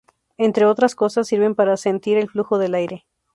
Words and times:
Entre 0.39 0.65
otras 0.65 0.95
cosas, 0.95 1.27
sirven 1.27 1.53
para 1.53 1.77
sentir 1.77 2.17
el 2.17 2.27
flujo 2.27 2.57
del 2.57 2.73
aire. 2.73 3.05